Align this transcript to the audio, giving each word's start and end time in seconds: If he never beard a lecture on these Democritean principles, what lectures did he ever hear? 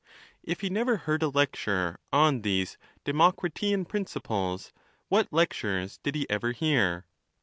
If 0.41 0.61
he 0.61 0.71
never 0.71 0.97
beard 1.05 1.21
a 1.21 1.29
lecture 1.29 1.99
on 2.11 2.41
these 2.41 2.79
Democritean 3.05 3.87
principles, 3.87 4.73
what 5.09 5.31
lectures 5.31 5.99
did 5.99 6.15
he 6.15 6.27
ever 6.27 6.53
hear? 6.53 7.05